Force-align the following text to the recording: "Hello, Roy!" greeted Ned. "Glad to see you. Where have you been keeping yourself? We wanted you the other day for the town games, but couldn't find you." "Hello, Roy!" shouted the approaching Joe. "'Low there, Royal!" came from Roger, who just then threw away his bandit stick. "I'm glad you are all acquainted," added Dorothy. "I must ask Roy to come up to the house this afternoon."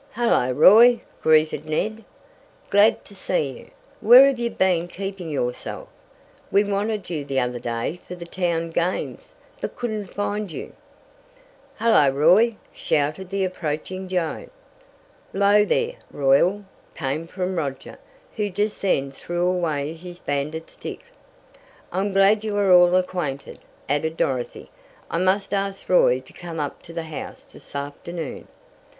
"Hello, 0.13 0.51
Roy!" 0.51 1.01
greeted 1.21 1.63
Ned. 1.67 2.03
"Glad 2.71 3.05
to 3.05 3.13
see 3.13 3.51
you. 3.55 3.69
Where 3.99 4.25
have 4.25 4.39
you 4.39 4.49
been 4.49 4.87
keeping 4.87 5.29
yourself? 5.29 5.89
We 6.51 6.63
wanted 6.63 7.11
you 7.11 7.23
the 7.23 7.39
other 7.39 7.59
day 7.59 7.99
for 8.07 8.15
the 8.15 8.25
town 8.25 8.71
games, 8.71 9.35
but 9.61 9.75
couldn't 9.75 10.07
find 10.07 10.51
you." 10.51 10.73
"Hello, 11.77 12.09
Roy!" 12.09 12.55
shouted 12.73 13.29
the 13.29 13.43
approaching 13.45 14.07
Joe. 14.07 14.49
"'Low 15.33 15.63
there, 15.65 15.97
Royal!" 16.09 16.65
came 16.95 17.27
from 17.27 17.55
Roger, 17.57 17.99
who 18.37 18.49
just 18.49 18.81
then 18.81 19.11
threw 19.11 19.45
away 19.45 19.93
his 19.93 20.17
bandit 20.17 20.71
stick. 20.71 21.01
"I'm 21.91 22.11
glad 22.11 22.43
you 22.43 22.57
are 22.57 22.71
all 22.73 22.95
acquainted," 22.95 23.59
added 23.87 24.17
Dorothy. 24.17 24.71
"I 25.11 25.19
must 25.19 25.53
ask 25.53 25.87
Roy 25.87 26.21
to 26.21 26.33
come 26.33 26.59
up 26.59 26.81
to 26.81 26.91
the 26.91 27.03
house 27.03 27.43
this 27.45 27.75
afternoon." 27.75 28.47